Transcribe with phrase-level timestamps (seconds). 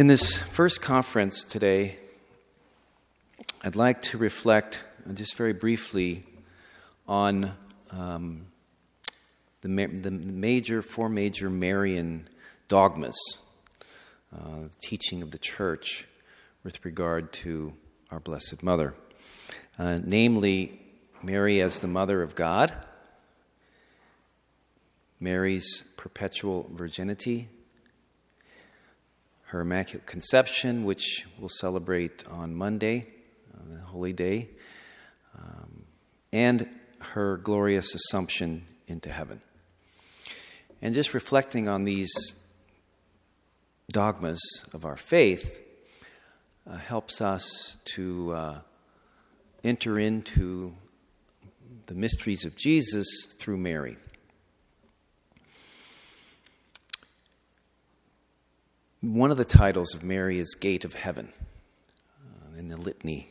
[0.00, 1.98] In this first conference today,
[3.62, 4.80] I'd like to reflect
[5.12, 6.24] just very briefly
[7.06, 7.52] on
[7.90, 8.46] um,
[9.60, 12.30] the, the major, four major Marian
[12.66, 13.18] dogmas,
[14.34, 16.06] uh, teaching of the church
[16.64, 17.74] with regard to
[18.10, 18.94] our Blessed Mother.
[19.78, 20.80] Uh, namely,
[21.22, 22.72] Mary as the Mother of God,
[25.20, 27.50] Mary's perpetual virginity,
[29.50, 33.04] her Immaculate Conception, which we'll celebrate on Monday,
[33.52, 34.48] uh, the Holy Day,
[35.36, 35.82] um,
[36.32, 36.68] and
[37.00, 39.40] her glorious Assumption into heaven.
[40.80, 42.12] And just reflecting on these
[43.90, 44.40] dogmas
[44.72, 45.60] of our faith
[46.64, 48.58] uh, helps us to uh,
[49.64, 50.74] enter into
[51.86, 53.96] the mysteries of Jesus through Mary.
[59.02, 61.32] One of the titles of Mary is Gate of Heaven
[62.22, 63.30] uh, in the litany.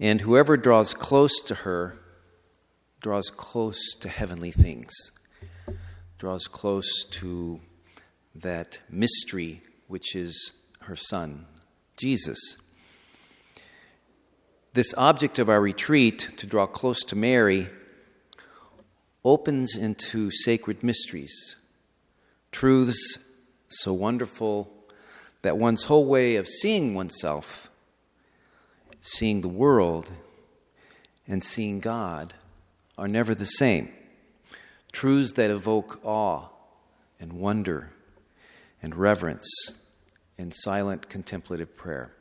[0.00, 1.98] And whoever draws close to her
[3.02, 4.94] draws close to heavenly things,
[6.18, 7.60] draws close to
[8.34, 11.44] that mystery which is her Son,
[11.98, 12.56] Jesus.
[14.72, 17.68] This object of our retreat, to draw close to Mary,
[19.22, 21.56] opens into sacred mysteries,
[22.50, 23.18] truths
[23.80, 24.72] so wonderful
[25.42, 27.70] that one's whole way of seeing oneself,
[29.00, 30.10] seeing the world,
[31.28, 32.34] and seeing God
[32.98, 33.90] are never the same.
[34.92, 36.48] Truths that evoke awe
[37.20, 37.92] and wonder
[38.82, 39.48] and reverence
[40.38, 42.12] and silent contemplative prayer.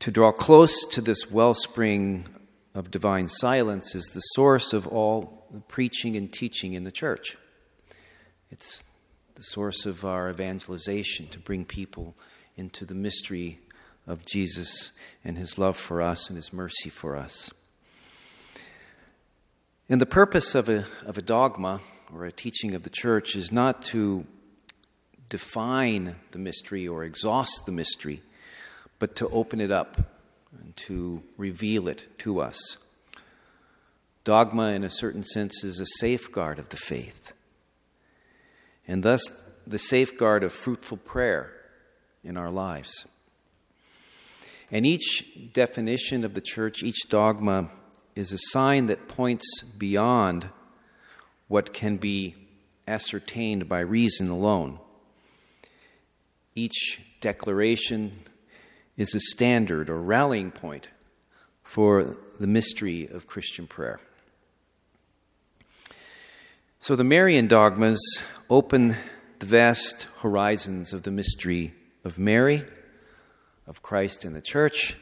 [0.00, 2.26] To draw close to this wellspring
[2.74, 7.36] of divine silence is the source of all preaching and teaching in the church.
[8.50, 8.84] It's
[9.36, 12.14] the source of our evangelization to bring people
[12.56, 13.60] into the mystery
[14.06, 14.92] of Jesus
[15.24, 17.50] and his love for us and his mercy for us.
[19.88, 21.80] And the purpose of a, of a dogma
[22.12, 24.26] or a teaching of the church is not to
[25.28, 28.22] define the mystery or exhaust the mystery,
[28.98, 29.96] but to open it up
[30.58, 32.78] and to reveal it to us.
[34.24, 37.34] Dogma, in a certain sense, is a safeguard of the faith
[38.86, 39.22] and thus
[39.66, 41.52] the safeguard of fruitful prayer
[42.22, 43.06] in our lives.
[44.70, 47.70] And each definition of the church, each dogma,
[48.14, 50.48] is a sign that points beyond
[51.48, 52.34] what can be
[52.88, 54.78] ascertained by reason alone.
[56.54, 58.12] Each declaration
[58.96, 60.88] is a standard or rallying point
[61.62, 64.00] for the mystery of Christian prayer.
[66.86, 68.00] So the Marian dogmas
[68.48, 68.94] open
[69.40, 71.74] the vast horizons of the mystery
[72.04, 72.62] of Mary,
[73.66, 74.96] of Christ and the Church,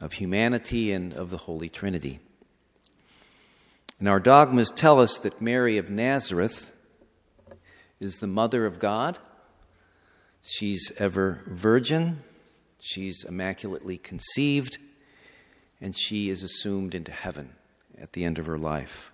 [0.00, 2.18] of humanity, and of the Holy Trinity.
[4.00, 6.72] And our dogmas tell us that Mary of Nazareth
[8.00, 9.20] is the mother of God.
[10.40, 12.24] She's ever virgin,
[12.80, 14.78] she's immaculately conceived,
[15.80, 17.52] and she is assumed into heaven
[18.00, 19.11] at the end of her life.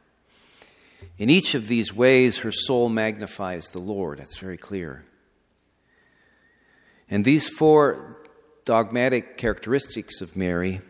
[1.16, 4.18] In each of these ways, her soul magnifies the Lord.
[4.18, 5.04] That's very clear.
[7.10, 8.16] And these four
[8.64, 10.80] dogmatic characteristics of Mary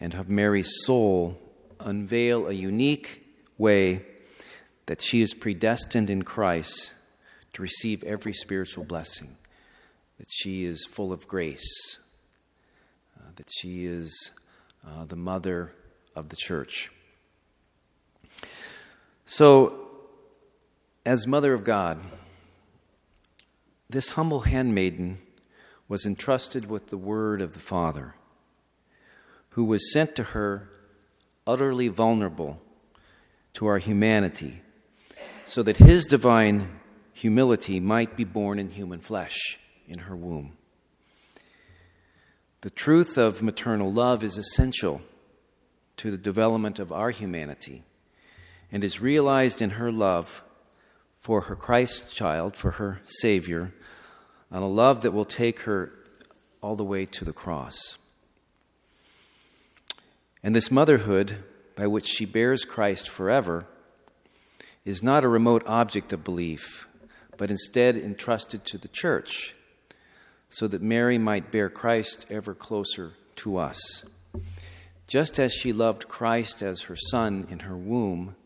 [0.00, 1.38] and of Mary's soul
[1.80, 3.24] unveil a unique
[3.56, 4.04] way
[4.86, 6.94] that she is predestined in Christ
[7.52, 9.36] to receive every spiritual blessing,
[10.18, 11.98] that she is full of grace,
[13.18, 14.30] uh, that she is
[14.86, 15.72] uh, the mother
[16.14, 16.90] of the church.
[19.28, 19.88] So,
[21.04, 22.00] as Mother of God,
[23.90, 25.18] this humble handmaiden
[25.88, 28.14] was entrusted with the word of the Father,
[29.50, 30.68] who was sent to her
[31.44, 32.60] utterly vulnerable
[33.54, 34.60] to our humanity,
[35.44, 36.78] so that his divine
[37.12, 39.58] humility might be born in human flesh
[39.88, 40.56] in her womb.
[42.60, 45.00] The truth of maternal love is essential
[45.96, 47.82] to the development of our humanity
[48.70, 50.42] and is realized in her love
[51.20, 53.72] for her Christ child, for her Savior,
[54.50, 55.92] and a love that will take her
[56.62, 57.96] all the way to the cross.
[60.42, 63.66] And this motherhood, by which she bears Christ forever,
[64.84, 66.86] is not a remote object of belief,
[67.36, 69.54] but instead entrusted to the church,
[70.48, 74.04] so that Mary might bear Christ ever closer to us.
[75.08, 78.36] Just as she loved Christ as her son in her womb,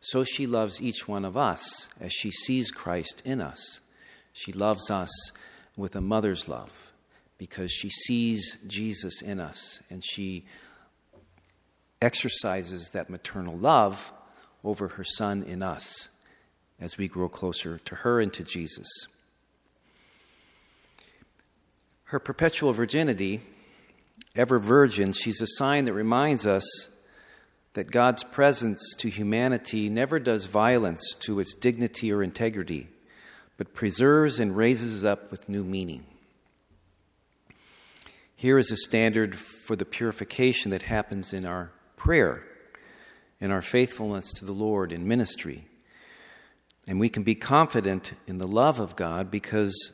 [0.00, 3.80] so she loves each one of us as she sees Christ in us.
[4.32, 5.10] She loves us
[5.76, 6.92] with a mother's love
[7.38, 10.44] because she sees Jesus in us and she
[12.00, 14.12] exercises that maternal love
[14.64, 16.08] over her son in us
[16.80, 18.88] as we grow closer to her and to Jesus.
[22.04, 23.42] Her perpetual virginity,
[24.34, 26.88] ever virgin, she's a sign that reminds us
[27.78, 32.88] that God's presence to humanity never does violence to its dignity or integrity,
[33.56, 36.04] but preserves and raises up with new meaning.
[38.34, 42.42] Here is a standard for the purification that happens in our prayer,
[43.40, 45.68] in our faithfulness to the Lord in ministry.
[46.88, 49.92] And we can be confident in the love of God because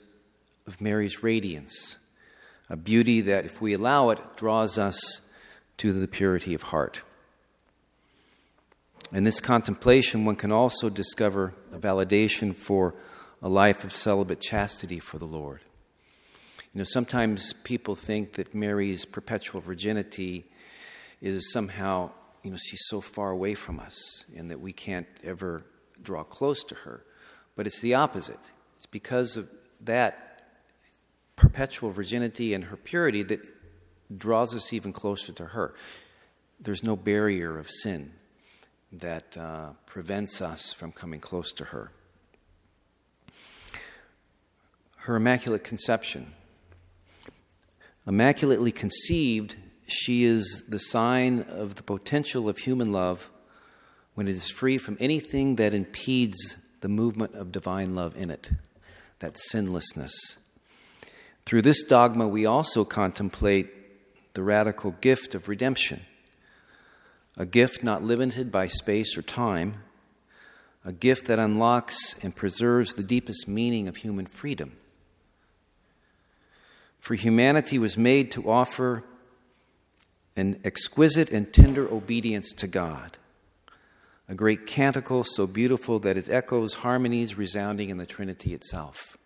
[0.66, 1.98] of Mary's radiance,
[2.70, 5.20] a beauty that, if we allow it, draws us
[5.76, 7.02] to the purity of heart.
[9.12, 12.94] In this contemplation, one can also discover a validation for
[13.42, 15.60] a life of celibate chastity for the Lord.
[16.72, 20.46] You know, sometimes people think that Mary's perpetual virginity
[21.20, 22.10] is somehow,
[22.42, 25.64] you know, she's so far away from us and that we can't ever
[26.02, 27.04] draw close to her.
[27.54, 28.40] But it's the opposite.
[28.76, 29.48] It's because of
[29.82, 30.48] that
[31.36, 33.40] perpetual virginity and her purity that
[34.16, 35.74] draws us even closer to her.
[36.58, 38.12] There's no barrier of sin
[39.00, 41.90] that uh, prevents us from coming close to her.
[44.96, 46.32] Her Immaculate Conception.
[48.06, 49.56] Immaculately conceived,
[49.86, 53.30] she is the sign of the potential of human love
[54.14, 58.50] when it is free from anything that impedes the movement of divine love in it,
[59.18, 60.12] that sinlessness.
[61.44, 66.00] Through this dogma, we also contemplate the radical gift of redemption
[67.36, 69.82] a gift not limited by space or time,
[70.84, 74.76] a gift that unlocks and preserves the deepest meaning of human freedom.
[77.00, 79.04] For humanity was made to offer
[80.36, 83.18] an exquisite and tender obedience to God,
[84.28, 89.16] a great canticle so beautiful that it echoes harmonies resounding in the Trinity itself.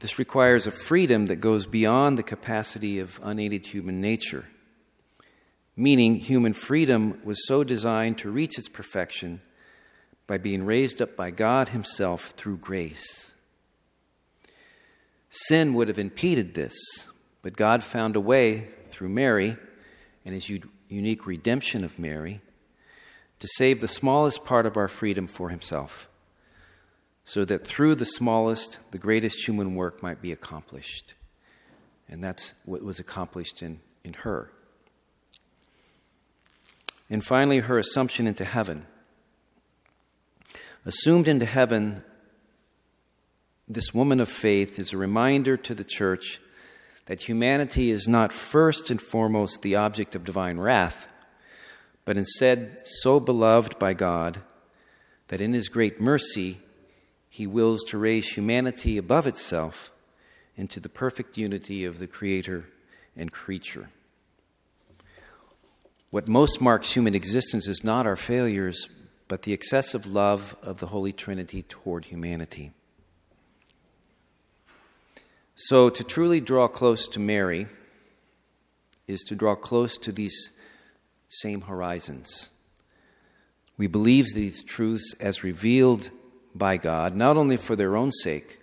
[0.00, 4.46] This requires a freedom that goes beyond the capacity of unaided human nature
[5.78, 9.40] meaning human freedom was so designed to reach its perfection
[10.26, 13.36] by being raised up by God Himself through grace.
[15.30, 16.74] Sin would have impeded this,
[17.42, 19.56] but God found a way through Mary
[20.24, 20.50] and His
[20.88, 22.40] unique redemption of Mary
[23.38, 26.08] to save the smallest part of our freedom for Himself,
[27.22, 31.14] so that through the smallest, the greatest human work might be accomplished.
[32.08, 34.50] And that's what was accomplished in, in her.
[37.10, 38.86] And finally, her assumption into heaven.
[40.84, 42.04] Assumed into heaven,
[43.66, 46.40] this woman of faith is a reminder to the church
[47.06, 51.06] that humanity is not first and foremost the object of divine wrath,
[52.04, 54.40] but instead so beloved by God
[55.28, 56.60] that in his great mercy
[57.28, 59.90] he wills to raise humanity above itself
[60.56, 62.66] into the perfect unity of the Creator
[63.16, 63.90] and creature.
[66.10, 68.88] What most marks human existence is not our failures,
[69.28, 72.72] but the excessive love of the Holy Trinity toward humanity.
[75.54, 77.66] So, to truly draw close to Mary
[79.06, 80.52] is to draw close to these
[81.28, 82.50] same horizons.
[83.76, 86.10] We believe these truths as revealed
[86.54, 88.60] by God, not only for their own sake,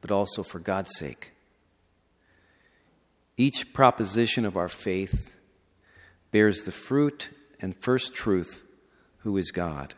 [0.00, 1.32] but also for God's sake.
[3.36, 5.35] Each proposition of our faith
[6.36, 7.30] bears the fruit
[7.62, 8.66] and first truth,
[9.20, 9.94] who is God.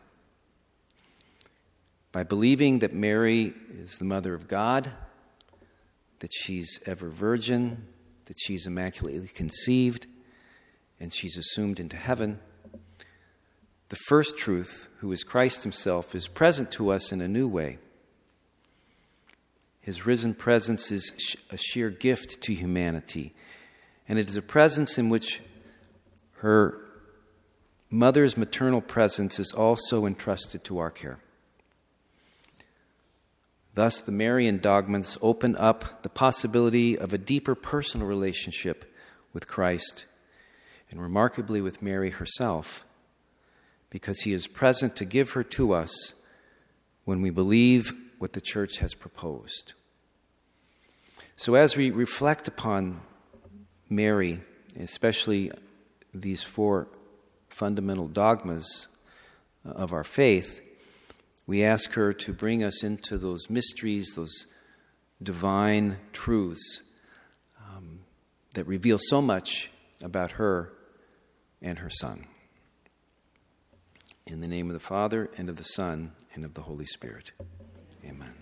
[2.13, 4.89] By believing that Mary is the mother of God,
[6.19, 7.85] that she's ever virgin,
[8.27, 10.07] that she's immaculately conceived,
[10.97, 12.39] and she's assumed into heaven,
[13.89, 17.79] the first truth, who is Christ Himself, is present to us in a new way.
[19.81, 23.33] His risen presence is a sheer gift to humanity,
[24.07, 25.41] and it is a presence in which
[26.39, 26.79] her
[27.89, 31.19] mother's maternal presence is also entrusted to our care.
[33.73, 38.93] Thus, the Marian dogmas open up the possibility of a deeper personal relationship
[39.33, 40.05] with Christ,
[40.89, 42.85] and remarkably with Mary herself,
[43.89, 46.13] because he is present to give her to us
[47.05, 49.73] when we believe what the church has proposed.
[51.35, 53.01] So, as we reflect upon
[53.89, 54.41] Mary,
[54.79, 55.51] especially
[56.13, 56.87] these four
[57.49, 58.87] fundamental dogmas
[59.65, 60.61] of our faith,
[61.49, 64.45] We ask her to bring us into those mysteries, those
[65.21, 66.83] divine truths
[67.59, 68.01] um,
[68.53, 69.71] that reveal so much
[70.03, 70.71] about her
[71.59, 72.27] and her Son.
[74.27, 77.31] In the name of the Father, and of the Son, and of the Holy Spirit.
[78.05, 78.35] Amen.